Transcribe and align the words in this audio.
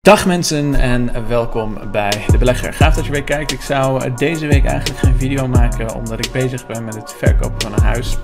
Dag 0.00 0.26
mensen 0.26 0.74
en 0.74 1.28
welkom 1.28 1.78
bij 1.90 2.24
De 2.26 2.38
Belegger. 2.38 2.72
Gaaf 2.72 2.94
dat 2.94 3.04
je 3.04 3.12
weer 3.12 3.24
kijkt. 3.24 3.52
Ik 3.52 3.60
zou 3.60 4.14
deze 4.14 4.46
week 4.46 4.64
eigenlijk 4.64 4.98
geen 4.98 5.18
video 5.18 5.48
maken 5.48 5.94
omdat 5.94 6.26
ik 6.26 6.32
bezig 6.32 6.66
ben 6.66 6.84
met 6.84 6.94
het 6.94 7.12
verkopen 7.12 7.60
van 7.60 7.72
een 7.72 7.82
huis. 7.82 8.16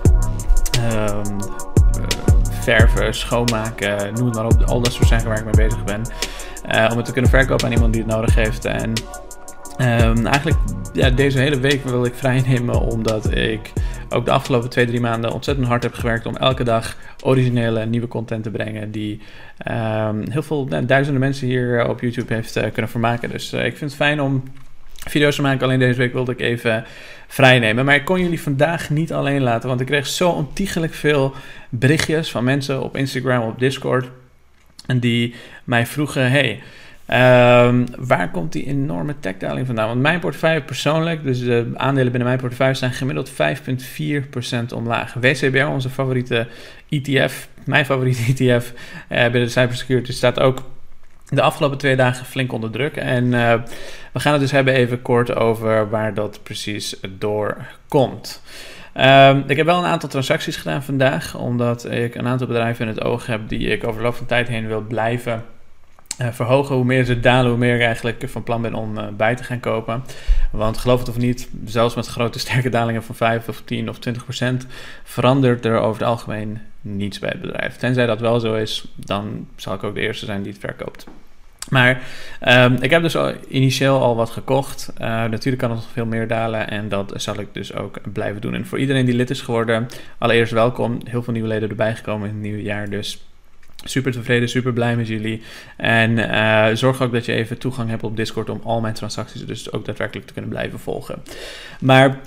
Um, 0.93 1.37
verven, 2.51 3.15
schoonmaken, 3.15 4.15
noem 4.15 4.27
het 4.27 4.35
maar 4.35 4.45
op. 4.45 4.63
Al 4.63 4.81
dat 4.81 4.93
soort 4.93 5.09
zaken 5.09 5.29
waar 5.29 5.39
ik 5.39 5.45
mee 5.45 5.69
bezig 5.69 5.85
ben. 5.85 6.03
Uh, 6.75 6.89
om 6.91 6.97
het 6.97 7.07
te 7.07 7.13
kunnen 7.13 7.31
verkopen 7.31 7.67
aan 7.67 7.73
iemand 7.73 7.93
die 7.93 8.03
het 8.03 8.11
nodig 8.11 8.35
heeft. 8.35 8.65
En 8.65 8.93
um, 9.79 10.27
eigenlijk 10.27 10.57
ja, 10.93 11.11
deze 11.11 11.39
hele 11.39 11.61
week 11.61 11.85
wil 11.85 12.05
ik 12.05 12.15
vrij 12.15 12.43
nemen 12.47 12.81
omdat 12.81 13.37
ik 13.37 13.73
ook 14.09 14.25
de 14.25 14.31
afgelopen 14.31 14.71
twee, 14.71 14.87
drie 14.87 15.01
maanden 15.01 15.33
ontzettend 15.33 15.67
hard 15.67 15.83
heb 15.83 15.95
gewerkt 15.95 16.27
om 16.27 16.37
elke 16.37 16.65
dag 16.65 16.97
originele 17.23 17.87
nieuwe 17.87 18.09
content 18.09 18.43
te 18.43 18.51
brengen 18.51 18.91
die 18.91 19.21
um, 19.71 20.31
heel 20.31 20.43
veel 20.43 20.69
duizenden 20.87 21.19
mensen 21.19 21.47
hier 21.47 21.89
op 21.89 22.01
YouTube 22.01 22.35
heeft 22.35 22.57
uh, 22.57 22.63
kunnen 22.73 22.91
vermaken. 22.91 23.31
Dus 23.31 23.53
uh, 23.53 23.65
ik 23.65 23.77
vind 23.77 23.91
het 23.91 24.01
fijn 24.01 24.21
om 24.21 24.43
video's 25.09 25.35
te 25.35 25.43
maken. 25.43 25.63
Alleen 25.63 25.79
deze 25.79 25.99
week 25.99 26.13
wilde 26.13 26.33
ik 26.33 26.41
even 26.41 26.85
vrijnemen. 27.27 27.85
Maar 27.85 27.95
ik 27.95 28.05
kon 28.05 28.21
jullie 28.21 28.41
vandaag 28.41 28.91
niet 28.91 29.13
alleen 29.13 29.43
laten, 29.43 29.69
want 29.69 29.81
ik 29.81 29.87
kreeg 29.87 30.07
zo 30.07 30.31
ontiegelijk 30.31 30.95
veel 30.95 31.35
berichtjes 31.69 32.31
van 32.31 32.45
mensen 32.45 32.83
op 32.83 32.97
Instagram, 32.97 33.43
op 33.43 33.59
Discord. 33.59 34.09
En 34.87 34.99
die 34.99 35.35
mij 35.65 35.87
vroegen: 35.87 36.31
hey, 36.31 36.63
Um, 37.11 37.87
waar 37.99 38.31
komt 38.31 38.53
die 38.53 38.67
enorme 38.67 39.15
techdaling 39.21 39.67
vandaan? 39.67 39.87
Want 39.87 40.01
mijn 40.01 40.21
portefeuille 40.21 40.63
persoonlijk, 40.63 41.23
dus 41.23 41.41
de 41.41 41.73
aandelen 41.75 42.11
binnen 42.11 42.29
mijn 42.29 42.41
portefeuille, 42.41 42.75
zijn 42.75 42.93
gemiddeld 42.93 43.31
5,4% 43.31 44.75
omlaag. 44.75 45.15
WCBR, 45.15 45.65
onze 45.65 45.91
favoriete 45.91 46.47
ETF, 46.89 47.49
mijn 47.65 47.85
favoriete 47.85 48.23
ETF 48.33 48.73
uh, 48.73 49.23
binnen 49.23 49.33
de 49.33 49.49
cybersecurity, 49.49 50.13
staat 50.13 50.41
ook 50.41 50.63
de 51.29 51.43
afgelopen 51.43 51.79
twee 51.79 51.97
dagen 51.97 52.27
flink 52.27 52.53
onder 52.53 52.71
druk. 52.71 52.97
En 52.97 53.25
uh, 53.25 53.55
we 54.13 54.21
gaan 54.21 54.33
het 54.33 54.41
dus 54.41 54.51
hebben 54.51 54.75
even 54.75 55.03
kort 55.03 55.35
over 55.35 55.91
waar 55.91 56.15
dat 56.15 56.41
precies 56.43 56.97
door 57.19 57.57
komt. 57.89 58.43
Um, 58.95 59.45
ik 59.47 59.57
heb 59.57 59.67
wel 59.67 59.79
een 59.79 59.91
aantal 59.91 60.09
transacties 60.09 60.57
gedaan 60.57 60.83
vandaag, 60.83 61.37
omdat 61.37 61.91
ik 61.91 62.15
een 62.15 62.27
aantal 62.27 62.47
bedrijven 62.47 62.89
in 62.89 62.95
het 62.95 63.05
oog 63.05 63.27
heb 63.27 63.49
die 63.49 63.69
ik 63.69 63.85
over 63.85 63.99
de 63.99 64.07
loop 64.07 64.15
van 64.15 64.27
tijd 64.27 64.49
heen 64.49 64.67
wil 64.67 64.81
blijven 64.81 65.45
uh, 66.21 66.29
verhogen. 66.33 66.75
Hoe 66.75 66.85
meer 66.85 67.05
ze 67.05 67.21
dalen, 67.21 67.51
hoe 67.51 67.59
meer 67.59 67.75
ik 67.75 67.83
eigenlijk 67.83 68.23
van 68.27 68.43
plan 68.43 68.63
ben 68.63 68.75
om 68.75 68.99
uh, 68.99 69.05
bij 69.17 69.35
te 69.35 69.45
gaan 69.45 69.61
kopen. 69.61 70.05
Want 70.51 70.79
geloof 70.79 70.99
het 70.99 71.09
of 71.09 71.17
niet, 71.17 71.49
zelfs 71.65 71.95
met 71.95 72.07
grote 72.07 72.39
sterke 72.45 72.69
dalingen 72.69 73.03
van 73.03 73.15
5 73.15 73.49
of 73.49 73.63
10 73.65 73.89
of 73.89 73.99
20 73.99 74.25
procent, 74.25 74.67
verandert 75.05 75.65
er 75.65 75.79
over 75.79 76.01
het 76.01 76.11
algemeen 76.11 76.61
niets 76.81 77.19
bij 77.19 77.31
het 77.31 77.41
bedrijf. 77.41 77.77
Tenzij 77.77 78.07
dat 78.07 78.21
wel 78.21 78.41
zo 78.41 78.55
is, 78.55 78.85
dan 78.95 79.49
zal 79.57 79.75
ik 79.75 79.83
ook 79.83 79.95
de 79.95 80.01
eerste 80.01 80.27
zijn 80.27 80.43
die 80.43 80.53
het 80.53 80.61
verkoopt. 80.61 81.07
Maar 81.71 82.03
um, 82.49 82.77
ik 82.81 82.91
heb 82.91 83.03
dus 83.03 83.17
al 83.17 83.33
initieel 83.49 84.01
al 84.01 84.17
wat 84.17 84.31
gekocht. 84.31 84.93
Uh, 84.93 85.07
natuurlijk 85.07 85.59
kan 85.59 85.71
het 85.71 85.79
nog 85.79 85.91
veel 85.93 86.07
meer 86.07 86.29
dalen 86.29 86.71
en 86.71 86.89
dat 86.89 87.13
zal 87.17 87.41
ik 87.41 87.49
dus 87.53 87.75
ook 87.75 87.99
blijven 88.13 88.41
doen. 88.41 88.55
En 88.55 88.67
voor 88.67 88.79
iedereen 88.79 89.05
die 89.05 89.15
lid 89.15 89.31
is 89.31 89.41
geworden, 89.41 89.89
allereerst 90.19 90.53
welkom. 90.53 90.99
Heel 91.05 91.23
veel 91.23 91.33
nieuwe 91.33 91.49
leden 91.49 91.69
erbij 91.69 91.95
gekomen 91.95 92.29
in 92.29 92.35
het 92.35 92.43
nieuwe 92.43 92.63
jaar, 92.63 92.91
dus 92.91 93.27
Super 93.85 94.13
tevreden, 94.13 94.49
super 94.49 94.73
blij 94.73 94.97
met 94.97 95.09
jullie. 95.09 95.43
En 95.77 96.11
uh, 96.11 96.67
zorg 96.73 97.03
ook 97.03 97.13
dat 97.13 97.25
je 97.25 97.33
even 97.33 97.59
toegang 97.59 97.91
hebt 97.91 98.03
op 98.03 98.17
Discord 98.17 98.51
om 98.51 98.61
al 98.65 98.81
mijn 98.81 98.95
transacties 98.95 99.47
dus 99.47 99.73
ook 99.73 99.85
daadwerkelijk 99.85 100.27
te 100.27 100.33
kunnen 100.33 100.51
blijven 100.51 100.79
volgen. 100.79 101.23
Maar 101.81 102.19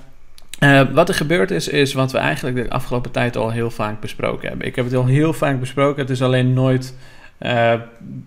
uh, 0.60 0.82
wat 0.92 1.10
er 1.10 1.16
gebeurd 1.16 1.52
is, 1.52 1.68
is 1.68 1.94
wat 1.94 2.12
we 2.12 2.18
eigenlijk 2.18 2.56
de 2.56 2.70
afgelopen 2.70 3.12
tijd 3.12 3.38
al 3.38 3.50
heel 3.52 3.72
vaak 3.72 4.00
besproken 4.00 4.48
hebben. 4.48 4.68
Ik 4.68 4.76
heb 4.76 4.86
het 4.86 4.96
al 4.96 5.06
heel 5.06 5.34
vaak 5.34 5.60
besproken, 5.60 6.02
het 6.02 6.10
is 6.10 6.22
alleen 6.22 6.54
nooit. 6.54 6.96
Uh, 7.40 7.74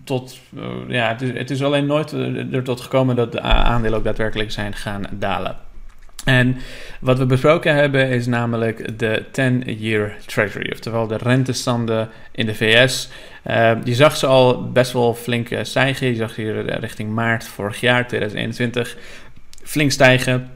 tot, 0.03 0.39
ja, 0.87 1.07
het 1.07 1.21
is, 1.21 1.37
het 1.37 1.49
is 1.49 1.63
alleen 1.63 1.85
nooit 1.85 2.11
er 2.51 2.63
tot 2.63 2.81
gekomen 2.81 3.15
dat 3.15 3.31
de 3.31 3.41
aandelen 3.41 3.97
ook 3.97 4.03
daadwerkelijk 4.03 4.51
zijn 4.51 4.73
gaan 4.73 5.03
dalen. 5.11 5.55
En 6.23 6.57
wat 6.99 7.17
we 7.17 7.25
besproken 7.25 7.75
hebben 7.75 8.09
is 8.09 8.25
namelijk 8.25 8.99
de 8.99 9.23
10-year 9.25 10.15
treasury, 10.25 10.71
oftewel 10.71 11.07
de 11.07 11.17
rentestanden 11.17 12.09
in 12.31 12.45
de 12.45 12.55
VS. 12.55 13.09
Uh, 13.47 13.71
eh, 13.71 13.77
je 13.83 13.95
zag 13.95 14.17
ze 14.17 14.27
al 14.27 14.71
best 14.71 14.91
wel 14.91 15.13
flink 15.13 15.47
stijgen. 15.61 16.07
Je 16.07 16.15
zag 16.15 16.35
hier 16.35 16.79
richting 16.79 17.13
maart 17.13 17.47
vorig 17.47 17.79
jaar, 17.79 18.07
2021, 18.07 18.97
flink 19.63 19.91
stijgen. 19.91 20.49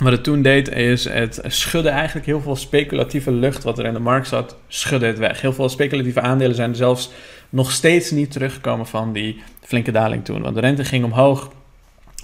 Wat 0.00 0.12
het 0.12 0.24
toen 0.24 0.42
deed 0.42 0.68
is 0.68 1.04
het 1.04 1.40
schudde 1.46 1.88
eigenlijk 1.88 2.26
heel 2.26 2.40
veel 2.40 2.56
speculatieve 2.56 3.32
lucht 3.32 3.62
wat 3.62 3.78
er 3.78 3.84
in 3.84 3.92
de 3.92 3.98
markt 3.98 4.28
zat, 4.28 4.56
schudde 4.68 5.06
het 5.06 5.18
weg. 5.18 5.40
Heel 5.40 5.52
veel 5.52 5.68
speculatieve 5.68 6.20
aandelen 6.20 6.56
zijn 6.56 6.74
zelfs 6.74 7.10
nog 7.48 7.72
steeds 7.72 8.10
niet 8.10 8.32
teruggekomen 8.32 8.86
van 8.86 9.12
die 9.12 9.42
flinke 9.60 9.90
daling 9.90 10.24
toen. 10.24 10.42
Want 10.42 10.54
de 10.54 10.60
rente 10.60 10.84
ging 10.84 11.04
omhoog, 11.04 11.50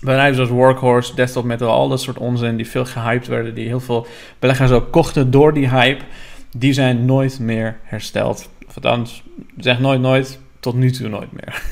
bedrijven 0.02 0.34
zoals 0.34 0.50
Workhorse, 0.50 1.14
Desktop 1.14 1.44
Metal, 1.44 1.70
al 1.70 1.88
dat 1.88 2.00
soort 2.00 2.18
onzin 2.18 2.56
die 2.56 2.68
veel 2.68 2.84
gehyped 2.84 3.26
werden, 3.26 3.54
die 3.54 3.66
heel 3.66 3.80
veel 3.80 4.06
beleggers 4.38 4.70
ook 4.70 4.92
kochten 4.92 5.30
door 5.30 5.54
die 5.54 5.68
hype, 5.68 6.04
die 6.56 6.72
zijn 6.72 7.04
nooit 7.04 7.38
meer 7.38 7.78
hersteld. 7.82 8.48
Althans, 8.74 9.22
zeg 9.56 9.80
nooit 9.80 10.00
nooit, 10.00 10.38
tot 10.60 10.74
nu 10.74 10.90
toe 10.90 11.08
nooit 11.08 11.32
meer. 11.32 11.62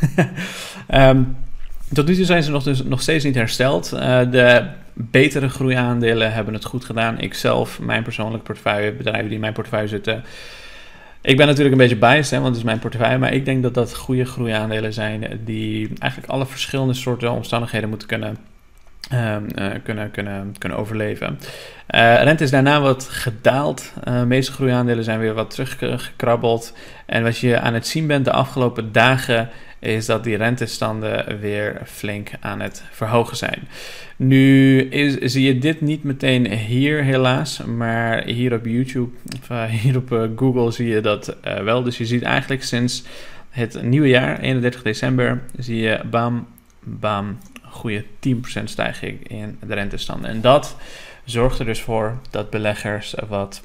um, 1.08 1.36
tot 1.94 2.06
nu 2.06 2.14
toe 2.14 2.24
zijn 2.24 2.42
ze 2.42 2.50
nog, 2.50 2.62
dus, 2.62 2.82
nog 2.82 3.00
steeds 3.00 3.24
niet 3.24 3.34
hersteld. 3.34 3.92
Uh, 3.94 4.20
de 4.30 4.66
betere 4.94 5.48
groeiaandelen 5.48 6.32
hebben 6.32 6.54
het 6.54 6.64
goed 6.64 6.84
gedaan. 6.84 7.18
Ik 7.18 7.34
zelf, 7.34 7.80
mijn 7.80 8.02
persoonlijke 8.02 8.46
portefeuille, 8.46 8.92
bedrijven 8.92 9.24
die 9.24 9.34
in 9.34 9.40
mijn 9.40 9.52
portefeuille 9.52 9.88
zitten, 9.88 10.24
ik 11.22 11.36
ben 11.36 11.46
natuurlijk 11.46 11.72
een 11.72 11.80
beetje 11.80 11.96
biased, 11.96 12.30
hè, 12.30 12.36
want 12.36 12.48
het 12.48 12.56
is 12.56 12.64
mijn 12.64 12.78
portefeuille. 12.78 13.18
Maar 13.18 13.32
ik 13.32 13.44
denk 13.44 13.62
dat 13.62 13.74
dat 13.74 13.96
goede 13.96 14.24
groeiaandelen 14.24 14.92
zijn 14.92 15.40
die 15.44 15.92
eigenlijk 15.98 16.32
alle 16.32 16.46
verschillende 16.46 16.94
soorten 16.94 17.32
omstandigheden 17.32 17.88
moeten 17.88 18.08
kunnen, 18.08 18.36
uh, 19.12 19.36
kunnen, 19.82 20.10
kunnen, 20.10 20.54
kunnen 20.58 20.78
overleven. 20.78 21.38
Uh, 21.94 22.22
rente 22.22 22.44
is 22.44 22.50
daarna 22.50 22.80
wat 22.80 23.08
gedaald. 23.10 23.92
Uh, 24.08 24.20
de 24.20 24.26
meeste 24.26 24.52
groeiaandelen 24.52 25.04
zijn 25.04 25.18
weer 25.18 25.34
wat 25.34 25.50
teruggekrabbeld. 25.50 26.76
En 27.06 27.22
wat 27.22 27.38
je 27.38 27.60
aan 27.60 27.74
het 27.74 27.86
zien 27.86 28.06
bent 28.06 28.24
de 28.24 28.32
afgelopen 28.32 28.92
dagen 28.92 29.48
is 29.80 30.06
dat 30.06 30.24
die 30.24 30.36
rentestanden 30.36 31.40
weer 31.40 31.80
flink 31.84 32.30
aan 32.40 32.60
het 32.60 32.82
verhogen 32.90 33.36
zijn. 33.36 33.68
Nu 34.16 34.80
is, 34.82 35.32
zie 35.32 35.46
je 35.46 35.58
dit 35.58 35.80
niet 35.80 36.02
meteen 36.02 36.52
hier 36.52 37.02
helaas, 37.02 37.64
maar 37.64 38.24
hier 38.24 38.54
op 38.54 38.66
YouTube, 38.66 39.10
of 39.40 39.50
uh, 39.50 39.64
hier 39.82 39.96
op 39.96 40.12
uh, 40.12 40.22
Google 40.36 40.70
zie 40.70 40.88
je 40.88 41.00
dat 41.00 41.36
uh, 41.44 41.58
wel. 41.58 41.82
Dus 41.82 41.98
je 41.98 42.06
ziet 42.06 42.22
eigenlijk 42.22 42.62
sinds 42.62 43.04
het 43.50 43.82
nieuwe 43.82 44.08
jaar, 44.08 44.40
31 44.40 44.82
december, 44.82 45.42
zie 45.56 45.76
je 45.76 46.00
bam, 46.10 46.46
bam, 46.80 47.38
goede 47.62 48.04
10% 48.04 48.64
stijging 48.64 49.28
in 49.28 49.58
de 49.66 49.74
rentestanden. 49.74 50.30
En 50.30 50.40
dat 50.40 50.76
zorgt 51.24 51.58
er 51.58 51.64
dus 51.64 51.80
voor 51.80 52.18
dat 52.30 52.50
beleggers 52.50 53.14
wat 53.28 53.62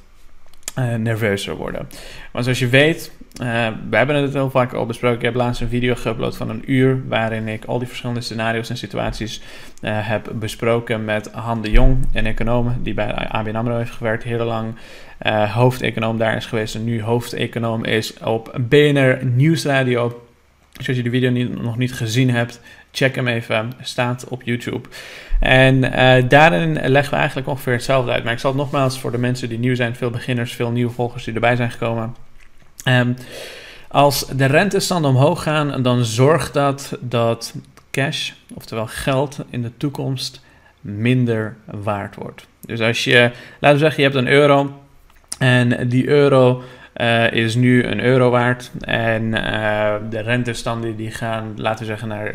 nerveuzer 0.98 1.56
worden. 1.56 1.88
Want 2.32 2.44
zoals 2.44 2.58
je 2.58 2.68
weet, 2.68 3.12
uh, 3.42 3.68
we 3.90 3.96
hebben 3.96 4.16
het 4.16 4.32
heel 4.32 4.50
vaak 4.50 4.72
al 4.72 4.86
besproken. 4.86 5.18
Ik 5.18 5.24
heb 5.24 5.34
laatst 5.34 5.60
een 5.60 5.68
video 5.68 5.94
geüpload 5.94 6.36
van 6.36 6.50
een 6.50 6.62
uur. 6.66 7.02
waarin 7.08 7.48
ik 7.48 7.64
al 7.64 7.78
die 7.78 7.88
verschillende 7.88 8.20
scenario's 8.20 8.70
en 8.70 8.76
situaties 8.76 9.40
uh, 9.82 9.90
heb 10.08 10.30
besproken 10.34 11.04
met 11.04 11.30
Han 11.32 11.62
de 11.62 11.70
Jong, 11.70 12.06
een 12.12 12.26
econoom 12.26 12.76
die 12.82 12.94
bij 12.94 13.12
ABN 13.14 13.54
Amro 13.54 13.76
heeft 13.76 13.90
gewerkt, 13.90 14.22
heel 14.22 14.44
lang. 14.44 14.74
Uh, 15.22 15.54
hoofdeconoom 15.54 16.18
daar 16.18 16.36
is 16.36 16.46
geweest 16.46 16.74
en 16.74 16.84
nu 16.84 17.02
hoofdeconoom 17.02 17.84
is 17.84 18.18
op 18.18 18.58
BNR 18.68 19.24
Nieuwsradio. 19.24 20.22
Dus 20.72 20.88
als 20.88 20.96
je 20.96 21.02
de 21.02 21.10
video 21.10 21.30
nog 21.62 21.76
niet 21.76 21.92
gezien 21.92 22.30
hebt, 22.30 22.60
check 22.90 23.14
hem 23.14 23.28
even. 23.28 23.72
Staat 23.80 24.28
op 24.28 24.42
YouTube. 24.42 24.88
En 25.40 25.80
daarin 26.28 26.72
leggen 26.72 27.12
we 27.12 27.18
eigenlijk 27.18 27.48
ongeveer 27.48 27.72
hetzelfde 27.72 28.10
uit. 28.12 28.24
Maar 28.24 28.32
ik 28.32 28.38
zal 28.38 28.50
het 28.50 28.60
nogmaals 28.60 28.98
voor 29.00 29.10
de 29.10 29.18
mensen 29.18 29.48
die 29.48 29.58
nieuw 29.58 29.74
zijn, 29.74 29.96
veel 29.96 30.10
beginners, 30.10 30.52
veel 30.52 30.70
nieuwe 30.70 30.92
volgers 30.92 31.24
die 31.24 31.34
erbij 31.34 31.56
zijn 31.56 31.70
gekomen. 31.70 32.25
Um, 32.88 33.16
als 33.88 34.26
de 34.26 34.44
rentestanden 34.44 35.10
omhoog 35.10 35.42
gaan, 35.42 35.82
dan 35.82 36.04
zorgt 36.04 36.54
dat 36.54 36.98
dat 37.00 37.54
cash, 37.90 38.32
oftewel 38.54 38.86
geld, 38.86 39.38
in 39.50 39.62
de 39.62 39.70
toekomst 39.76 40.40
minder 40.80 41.56
waard 41.64 42.14
wordt. 42.14 42.46
Dus 42.60 42.80
als 42.80 43.04
je, 43.04 43.30
laten 43.60 43.78
we 43.78 43.84
zeggen, 43.84 44.02
je 44.02 44.08
hebt 44.08 44.20
een 44.20 44.32
euro 44.32 44.82
en 45.38 45.88
die 45.88 46.08
euro 46.08 46.62
uh, 47.00 47.32
is 47.32 47.54
nu 47.54 47.84
een 47.84 48.00
euro 48.00 48.30
waard. 48.30 48.70
En 48.80 49.22
uh, 49.22 49.94
de 50.10 50.20
rentestanden 50.20 50.96
die 50.96 51.10
gaan, 51.10 51.52
laten 51.56 51.78
we 51.78 51.84
zeggen, 51.84 52.08
naar 52.08 52.34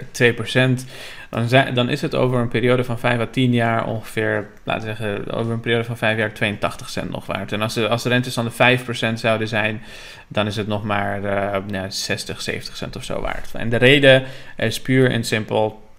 2%. 0.79 0.85
Dan, 1.29 1.73
dan 1.73 1.89
is 1.89 2.01
het 2.01 2.15
over 2.15 2.39
een 2.39 2.47
periode 2.47 2.83
van 2.83 2.99
5 2.99 3.19
à 3.19 3.25
10 3.25 3.53
jaar 3.53 3.85
ongeveer, 3.85 4.47
laten 4.63 4.87
we 4.87 4.95
zeggen, 4.95 5.31
over 5.31 5.51
een 5.51 5.59
periode 5.59 5.83
van 5.83 5.97
5 5.97 6.17
jaar 6.17 6.33
82 6.33 6.89
cent 6.89 7.09
nog 7.09 7.25
waard. 7.25 7.51
En 7.51 7.61
als 7.61 7.73
de, 7.73 7.87
als 7.87 8.03
de 8.03 8.09
rentestanden 8.09 8.53
5% 8.53 9.13
zouden 9.13 9.47
zijn, 9.47 9.81
dan 10.27 10.47
is 10.47 10.55
het 10.55 10.67
nog 10.67 10.83
maar 10.83 11.21
nou, 11.67 11.85
60, 11.91 12.41
70 12.41 12.77
cent 12.77 12.95
of 12.95 13.03
zo 13.03 13.21
waard. 13.21 13.49
En 13.53 13.69
de 13.69 13.77
reden 13.77 14.23
is 14.57 14.81
puur 14.81 15.11
en 15.11 15.23
simpel. 15.23 15.89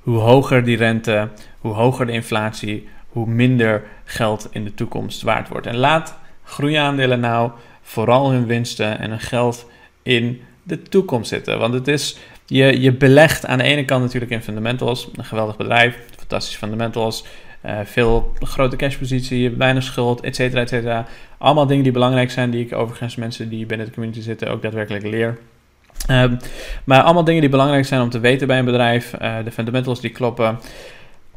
hoe 0.00 0.18
hoger 0.18 0.64
die 0.64 0.76
rente, 0.76 1.28
hoe 1.58 1.74
hoger 1.74 2.06
de 2.06 2.12
inflatie, 2.12 2.88
hoe 3.08 3.26
minder 3.26 3.82
geld 4.04 4.48
in 4.50 4.64
de 4.64 4.74
toekomst 4.74 5.22
waard 5.22 5.48
wordt. 5.48 5.66
En 5.66 5.76
laat 5.76 6.20
groeiaandelen 6.44 7.20
nou 7.20 7.50
vooral 7.82 8.30
hun 8.30 8.46
winsten 8.46 8.98
en 8.98 9.10
hun 9.10 9.20
geld 9.20 9.70
in 10.02 10.42
de 10.62 10.82
toekomst 10.82 11.28
zitten. 11.28 11.58
Want 11.58 11.74
het 11.74 11.88
is, 11.88 12.18
je, 12.46 12.80
je 12.80 12.92
belegt 12.92 13.46
aan 13.46 13.58
de 13.58 13.64
ene 13.64 13.84
kant 13.84 14.02
natuurlijk 14.02 14.32
in 14.32 14.42
fundamentals, 14.42 15.08
een 15.16 15.24
geweldig 15.24 15.56
bedrijf, 15.56 15.98
fantastische 16.18 16.58
fundamentals, 16.58 17.24
uh, 17.66 17.78
veel 17.84 18.32
grote 18.38 18.76
cashpositie, 18.76 19.50
weinig 19.50 19.82
schuld, 19.82 20.20
et 20.20 20.36
cetera, 20.36 20.60
et 20.60 20.68
cetera. 20.68 21.06
Allemaal 21.38 21.66
dingen 21.66 21.82
die 21.82 21.92
belangrijk 21.92 22.30
zijn, 22.30 22.50
die 22.50 22.64
ik 22.64 22.72
overigens 22.72 23.16
mensen 23.16 23.48
die 23.48 23.66
binnen 23.66 23.86
de 23.86 23.92
community 23.92 24.20
zitten 24.20 24.50
ook 24.50 24.62
daadwerkelijk 24.62 25.04
leer. 25.04 25.38
Um, 26.10 26.36
maar 26.84 27.02
allemaal 27.02 27.24
dingen 27.24 27.40
die 27.40 27.50
belangrijk 27.50 27.84
zijn 27.84 28.00
om 28.00 28.10
te 28.10 28.20
weten 28.20 28.46
bij 28.46 28.58
een 28.58 28.64
bedrijf, 28.64 29.14
uh, 29.22 29.36
de 29.44 29.50
fundamentals 29.50 30.00
die 30.00 30.10
kloppen. 30.10 30.58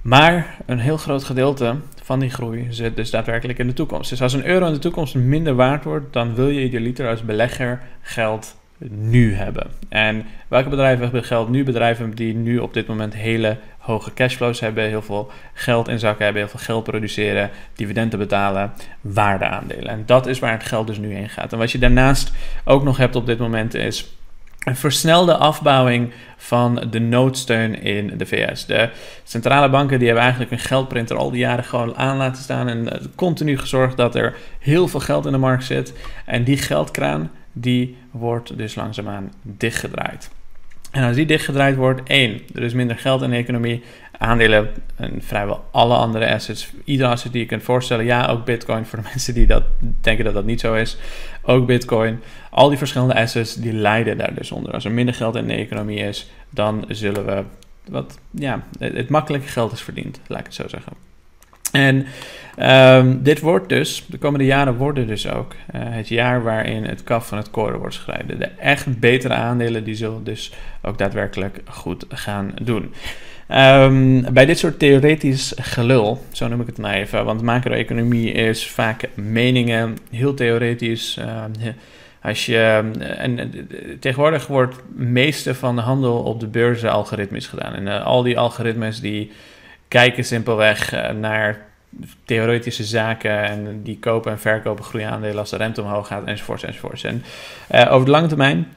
Maar 0.02 0.56
een 0.66 0.80
heel 0.80 0.98
groot 0.98 1.24
gedeelte 1.24 1.76
van 2.06 2.20
die 2.20 2.30
groei 2.30 2.68
zit 2.70 2.96
dus 2.96 3.10
daadwerkelijk 3.10 3.60
in 3.60 3.68
de 3.68 3.74
toekomst. 3.74 4.10
Dus 4.10 4.22
als 4.22 4.34
een 4.34 4.46
euro 4.46 4.66
in 4.66 4.74
de 4.74 4.80
toekomst 4.80 5.16
minder 5.16 5.56
waard 5.56 5.84
wordt, 5.84 6.14
dan 6.14 6.36
wil 6.36 6.50
je 6.50 6.64
idealiter 6.64 7.10
als 7.10 7.24
belegger 7.24 7.82
geld 8.02 8.56
nu 8.90 9.34
hebben. 9.34 9.68
En 9.90 10.26
welke 10.48 10.70
bedrijven 10.70 11.04
hebben 11.04 11.24
geld 11.24 11.50
nu? 11.50 11.64
Bedrijven 11.64 12.16
die 12.16 12.34
nu 12.34 12.58
op 12.58 12.74
dit 12.74 12.88
moment 12.88 13.16
hele 13.16 13.58
hoge 13.78 14.14
cashflows 14.14 14.60
hebben, 14.60 14.84
heel 14.84 15.02
veel 15.02 15.32
geld 15.54 15.88
in 15.88 16.00
zakken 16.00 16.24
hebben, 16.24 16.42
heel 16.42 16.52
veel 16.52 16.66
geld 16.66 16.84
produceren, 16.84 17.50
dividenden 17.74 18.20
betalen, 18.20 18.74
waardeaandelen. 19.02 19.88
En 19.88 20.04
dat 20.06 20.28
is 20.28 20.40
waar 20.40 20.52
het 20.52 20.66
geld 20.66 20.88
dus 20.88 20.98
nu 20.98 21.14
heen 21.14 21.30
gaat. 21.30 21.54
En 21.54 21.58
wat 21.58 21.72
je 21.72 21.80
daarnaast 21.80 22.32
ook 22.64 22.84
nog 22.84 22.98
hebt 22.98 23.16
op 23.16 23.26
dit 23.26 23.40
moment 23.40 23.74
is 23.74 24.18
een 24.66 24.76
versnelde 24.76 25.38
afbouwing 25.38 26.12
van 26.38 26.88
de 26.90 27.00
noodsteun 27.00 27.82
in 27.82 28.18
de 28.18 28.26
VS. 28.26 28.66
De 28.66 28.90
centrale 29.24 29.70
banken 29.70 29.98
die 29.98 30.08
hebben 30.08 30.24
eigenlijk 30.24 30.54
een 30.54 30.68
geldprinter 30.68 31.18
al 31.18 31.32
die 31.32 31.40
jaren 31.40 31.64
gewoon 31.64 31.98
aan 31.98 32.18
laten 32.18 32.44
staan 32.44 32.68
en 32.68 32.92
eh, 32.92 33.06
continu 33.16 33.58
gezorgd 33.58 33.98
dat 33.98 34.16
er 34.16 34.36
heel 34.60 34.88
veel 34.88 35.00
geld 35.00 35.26
in 35.26 35.32
de 35.32 35.38
markt 35.38 35.64
zit. 35.64 35.94
En 36.26 36.44
die 36.44 36.58
geldkraan 36.58 37.32
die 37.52 37.98
wordt 38.12 38.58
dus 38.58 38.76
langzaamaan 38.76 39.32
dichtgedraaid. 39.42 40.30
En 40.96 41.04
als 41.04 41.16
die 41.16 41.26
dichtgedraaid 41.26 41.76
wordt, 41.76 42.02
één, 42.04 42.42
er 42.54 42.64
is 42.64 42.74
minder 42.74 42.98
geld 42.98 43.22
in 43.22 43.30
de 43.30 43.36
economie, 43.36 43.84
aandelen 44.18 44.70
en 44.96 45.22
vrijwel 45.22 45.66
alle 45.72 45.96
andere 45.96 46.34
assets, 46.34 46.70
iedere 46.84 47.10
asset 47.10 47.32
die 47.32 47.42
je 47.42 47.48
kunt 47.48 47.64
voorstellen, 47.64 48.06
ja, 48.06 48.28
ook 48.28 48.46
Bitcoin 48.46 48.86
voor 48.86 49.00
de 49.00 49.08
mensen 49.14 49.34
die 49.34 49.46
dat 49.46 49.64
denken 50.02 50.26
dat 50.26 50.34
dat 50.34 50.46
niet 50.46 50.60
zo 50.60 50.74
is, 50.74 50.98
ook 51.42 51.66
Bitcoin, 51.66 52.20
al 52.50 52.70
die 52.70 52.78
verschillende 52.78 53.16
assets 53.16 53.56
die 53.56 53.74
lijden 53.74 54.18
daar 54.18 54.34
dus 54.34 54.52
onder. 54.52 54.74
Als 54.74 54.86
er 54.86 54.92
minder 54.92 55.16
geld 55.16 55.36
in 55.36 55.48
de 55.48 55.54
economie 55.54 56.00
is, 56.00 56.30
dan 56.50 56.86
zullen 56.88 57.26
we 57.26 57.44
wat, 57.90 58.20
ja, 58.32 58.64
het 58.80 59.10
makkelijke 59.10 59.48
geld 59.48 59.72
is 59.72 59.82
verdiend, 59.82 60.20
laat 60.28 60.40
ik 60.40 60.46
het 60.46 60.56
zo 60.56 60.68
zeggen. 60.68 60.94
En 61.76 62.06
um, 63.00 63.24
dit 63.24 63.40
wordt 63.40 63.70
dus, 63.70 64.06
de 64.08 64.18
komende 64.18 64.46
jaren 64.46 64.76
worden 64.76 65.08
dus 65.08 65.30
ook 65.30 65.54
uh, 65.54 65.82
het 65.84 66.08
jaar 66.08 66.44
waarin 66.44 66.84
het 66.84 67.04
kaf 67.04 67.28
van 67.28 67.38
het 67.38 67.52
koren 67.52 67.80
wordt 67.80 67.96
gescheiden. 67.96 68.40
De 68.40 68.50
echt 68.60 69.00
betere 69.00 69.34
aandelen 69.34 69.84
die 69.84 69.96
zullen 69.96 70.24
dus 70.24 70.52
ook 70.82 70.98
daadwerkelijk 70.98 71.62
goed 71.66 72.06
gaan 72.10 72.52
doen. 72.62 72.94
Um, 73.50 74.34
bij 74.34 74.46
dit 74.46 74.60
soort 74.60 74.80
theoretisch 74.80 75.54
gelul, 75.56 76.26
zo 76.32 76.48
noem 76.48 76.62
ik 76.62 76.68
het 76.68 76.78
maar 76.78 76.94
even, 76.94 77.26
want 77.26 77.42
macro-economie 77.42 78.32
is 78.32 78.68
vaak 78.68 79.10
meningen, 79.14 79.98
heel 80.12 80.34
theoretisch. 80.34 81.18
Uh, 81.20 81.44
als 82.22 82.46
je, 82.46 82.92
en 83.18 83.68
tegenwoordig 84.00 84.48
wordt 84.48 84.76
het 84.76 84.84
meeste 84.98 85.56
van 85.56 85.76
de 85.76 85.82
handel 85.82 86.18
op 86.18 86.40
de 86.40 86.48
beurzen 86.48 86.92
algoritmisch 86.92 87.48
gedaan. 87.48 87.74
En 87.74 87.84
uh, 87.84 88.06
al 88.06 88.24
die 88.24 88.40
algoritmes 88.40 89.00
die 89.02 89.32
kijken 89.96 90.24
simpelweg 90.24 90.94
uh, 90.94 91.10
naar 91.10 91.66
theoretische 92.26 92.84
zaken 92.84 93.44
en 93.44 93.84
die 93.84 94.00
kopen 94.00 94.32
en 94.32 94.40
verkopen 94.40 94.84
groeiaandelen 94.84 95.38
als 95.38 95.50
de 95.50 95.58
rente 95.58 95.82
omhoog 95.82 96.08
gaat 96.08 96.26
enzovoorts 96.26 96.64
enzovoorts. 96.64 97.04
En 97.04 97.24
uh, 97.72 97.92
over 97.92 98.06
de 98.06 98.12
lange 98.12 98.28
termijn, 98.28 98.68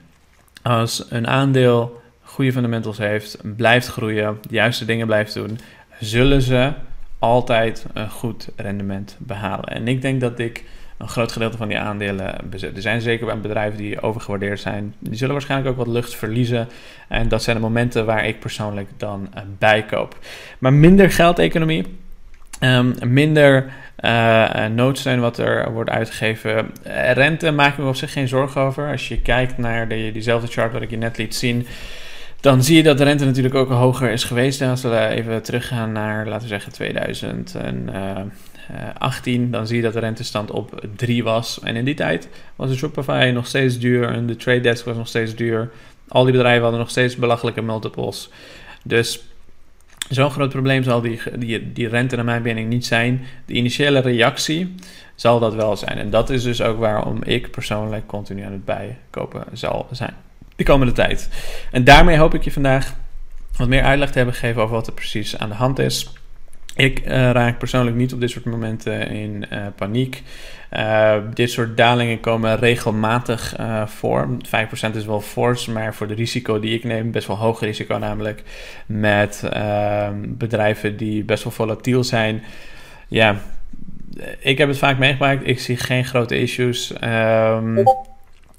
als 0.63 1.07
een 1.09 1.27
aandeel 1.27 2.01
goede 2.23 2.53
fundamentals 2.53 2.99
heeft, 2.99 3.39
blijft 3.57 3.87
groeien, 3.87 4.39
de 4.41 4.55
juiste 4.55 4.85
dingen 4.85 5.07
blijft 5.07 5.35
doen, 5.35 5.59
zullen 6.01 6.43
ze 6.43 6.73
altijd 7.19 7.87
een 7.93 8.11
goed 8.11 8.49
rendement 8.57 9.17
behalen. 9.19 9.69
En 9.69 9.89
ik 9.89 10.03
denk 10.03 10.21
dat 10.21 10.39
ik 10.39 10.65
een 10.99 11.09
groot 11.09 11.33
gedeelte 11.33 11.57
van 11.57 11.69
die 11.69 11.79
aandelen. 11.79 12.35
Er 12.75 12.83
zijn 12.83 13.01
zeker 13.01 13.41
bedrijven 13.41 13.79
die 13.79 14.01
overgewaardeerd 14.01 14.61
zijn. 14.61 14.95
Die 14.99 15.17
zullen 15.17 15.33
waarschijnlijk 15.33 15.71
ook 15.71 15.85
wat 15.85 15.95
lucht 15.95 16.15
verliezen. 16.15 16.69
En 17.09 17.29
dat 17.29 17.43
zijn 17.43 17.57
de 17.57 17.63
momenten 17.63 18.07
waar 18.07 18.27
ik 18.27 18.41
persoonlijk 18.41 18.89
dan 18.97 19.29
uh, 19.35 19.43
bij 19.59 19.85
koop. 19.85 20.19
Maar 20.59 20.73
minder 20.73 21.11
geldeconomie. 21.11 21.85
Um, 22.61 22.95
minder 23.07 23.73
uh, 24.01 24.67
noodsteun 24.67 25.21
wat 25.21 25.39
er 25.39 25.73
wordt 25.73 25.91
uitgegeven. 25.91 26.71
Rente 27.13 27.51
maak 27.51 27.73
ik 27.73 27.79
me 27.79 27.89
op 27.89 27.97
zich 27.97 28.13
geen 28.13 28.29
zorgen 28.29 28.61
over. 28.61 28.91
Als 28.91 29.09
je 29.09 29.21
kijkt 29.21 29.59
naar 29.59 29.89
de, 29.89 30.11
diezelfde 30.13 30.47
chart 30.47 30.73
wat 30.73 30.83
ik 30.83 30.91
je 30.91 30.97
net 30.97 31.19
liet 31.19 31.35
zien 31.35 31.67
dan 32.41 32.63
zie 32.63 32.77
je 32.77 32.83
dat 32.83 32.99
de 32.99 33.05
rente 33.05 33.25
natuurlijk 33.25 33.55
ook 33.55 33.69
hoger 33.69 34.11
is 34.11 34.25
geweest. 34.25 34.61
En 34.61 34.71
als 34.71 34.83
we 34.83 35.07
even 35.07 35.43
teruggaan 35.43 35.93
naar, 35.93 36.27
laten 36.27 36.49
we 36.49 36.59
zeggen, 36.59 36.73
2018, 38.69 39.51
dan 39.51 39.67
zie 39.67 39.77
je 39.77 39.83
dat 39.83 39.93
de 39.93 39.99
rentestand 39.99 40.51
op 40.51 40.87
3 40.97 41.25
was. 41.25 41.61
En 41.63 41.77
in 41.77 41.85
die 41.85 41.95
tijd 41.95 42.29
was 42.57 42.71
de 42.71 42.77
Shopify 42.77 43.31
nog 43.35 43.47
steeds 43.47 43.79
duur 43.79 44.09
en 44.09 44.27
de 44.27 44.37
Trade 44.37 44.61
Desk 44.61 44.85
was 44.85 44.97
nog 44.97 45.09
steeds 45.09 45.35
duur. 45.35 45.71
Al 46.09 46.25
die 46.25 46.33
bedrijven 46.33 46.63
hadden 46.63 46.81
nog 46.81 46.91
steeds 46.91 47.17
belachelijke 47.17 47.63
multiples. 47.63 48.31
Dus 48.83 49.21
zo'n 50.09 50.31
groot 50.31 50.51
probleem 50.51 50.83
zal 50.83 51.01
die, 51.01 51.21
die, 51.39 51.73
die 51.73 51.89
rente 51.89 52.17
naar 52.17 52.25
mijn 52.25 52.43
mening 52.43 52.69
niet 52.69 52.87
zijn. 52.87 53.27
De 53.47 53.53
initiële 53.53 54.01
reactie 54.01 54.75
zal 55.15 55.39
dat 55.39 55.55
wel 55.55 55.77
zijn. 55.77 55.99
En 55.99 56.11
dat 56.11 56.31
is 56.31 56.43
dus 56.43 56.63
ook 56.63 56.79
waarom 56.79 57.23
ik 57.23 57.51
persoonlijk 57.51 58.07
continu 58.07 58.43
aan 58.43 58.53
het 58.53 58.65
bijkopen 58.65 59.45
zal 59.53 59.89
zijn 59.91 60.15
de 60.59 60.65
komende 60.65 60.93
tijd. 60.93 61.29
En 61.71 61.85
daarmee 61.85 62.19
hoop 62.19 62.35
ik 62.35 62.45
je 62.45 62.53
vandaag 62.53 62.95
wat 63.57 63.69
meer 63.69 63.83
uitleg 63.83 64.11
te 64.11 64.17
hebben 64.17 64.35
gegeven 64.35 64.63
over 64.63 64.75
wat 64.75 64.87
er 64.87 64.93
precies 64.93 65.39
aan 65.39 65.49
de 65.49 65.55
hand 65.55 65.79
is. 65.79 66.13
Ik 66.79 67.01
uh, 67.01 67.31
raak 67.31 67.59
persoonlijk 67.59 67.97
niet 67.97 68.13
op 68.13 68.21
dit 68.21 68.31
soort 68.31 68.45
momenten 68.45 69.09
in 69.11 69.45
uh, 69.53 69.67
paniek. 69.77 70.23
Uh, 70.73 71.17
dit 71.35 71.51
soort 71.51 71.77
dalingen 71.77 72.21
komen 72.21 72.59
regelmatig 72.59 73.57
voor. 73.87 74.29
5% 74.93 74.97
is 74.97 75.05
wel 75.05 75.21
fors, 75.21 75.67
maar 75.67 75.95
voor 75.95 76.07
de 76.07 76.15
risico 76.15 76.61
die 76.61 76.75
ik 76.75 76.85
neem, 76.85 77.11
best 77.11 77.27
wel 77.27 77.37
hoog 77.37 77.61
risico 77.61 77.97
namelijk. 77.97 78.43
Met 78.87 79.43
ehm, 79.53 80.15
bedrijven 80.27 80.97
die 80.97 81.25
best 81.25 81.45
wel 81.45 81.53
volatiel 81.53 82.05
zijn. 82.05 82.43
Ja, 83.09 83.37
ik 84.39 84.59
heb 84.59 84.69
het 84.69 84.79
vaak 84.79 84.99
meegemaakt. 84.99 85.47
Ik 85.47 85.61
zie 85.61 85.77
geen 85.77 86.05
grote 86.05 86.39
issues. 86.39 86.93
Um, 87.05 87.85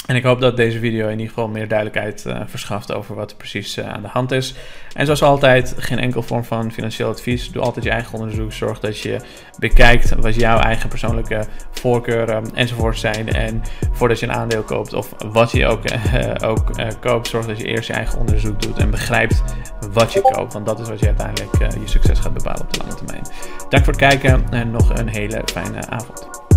en 0.09 0.15
ik 0.15 0.23
hoop 0.23 0.41
dat 0.41 0.57
deze 0.57 0.79
video 0.79 1.05
in 1.05 1.11
ieder 1.11 1.27
geval 1.27 1.47
meer 1.47 1.67
duidelijkheid 1.67 2.23
uh, 2.27 2.41
verschaft 2.45 2.93
over 2.93 3.15
wat 3.15 3.31
er 3.31 3.37
precies 3.37 3.77
uh, 3.77 3.87
aan 3.87 4.01
de 4.01 4.07
hand 4.07 4.31
is. 4.31 4.55
En 4.93 5.05
zoals 5.05 5.23
altijd, 5.23 5.75
geen 5.77 5.99
enkel 5.99 6.21
vorm 6.21 6.43
van 6.43 6.71
financieel 6.71 7.09
advies. 7.09 7.51
Doe 7.51 7.61
altijd 7.61 7.85
je 7.85 7.91
eigen 7.91 8.19
onderzoek. 8.19 8.53
Zorg 8.53 8.79
dat 8.79 8.99
je 8.99 9.19
bekijkt 9.59 10.15
wat 10.15 10.35
jouw 10.35 10.59
eigen 10.59 10.89
persoonlijke 10.89 11.45
voorkeuren 11.71 12.55
enzovoort 12.55 12.97
zijn. 12.97 13.33
En 13.33 13.61
voordat 13.91 14.19
je 14.19 14.25
een 14.25 14.33
aandeel 14.33 14.63
koopt 14.63 14.93
of 14.93 15.13
wat 15.31 15.51
je 15.51 15.65
ook, 15.65 15.91
uh, 15.91 15.99
ook 16.51 16.71
koopt, 16.99 17.27
zorg 17.27 17.45
dat 17.45 17.57
je 17.57 17.65
eerst 17.65 17.87
je 17.87 17.93
eigen 17.93 18.19
onderzoek 18.19 18.61
doet 18.61 18.77
en 18.77 18.89
begrijpt 18.89 19.43
wat 19.91 20.13
je 20.13 20.21
koopt. 20.21 20.53
Want 20.53 20.65
dat 20.65 20.79
is 20.79 20.89
wat 20.89 20.99
je 20.99 21.05
uiteindelijk 21.05 21.73
je 21.73 21.87
succes 21.87 22.19
gaat 22.19 22.33
bepalen 22.33 22.61
op 22.61 22.73
de 22.73 22.79
lange 22.79 22.95
termijn. 22.95 23.23
Dank 23.69 23.83
voor 23.83 23.93
het 23.93 24.01
kijken 24.01 24.45
en 24.49 24.71
nog 24.71 24.89
een 24.89 25.07
hele 25.07 25.41
fijne 25.45 25.89
avond. 25.89 26.48